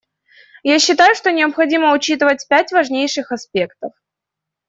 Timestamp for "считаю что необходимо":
0.79-1.93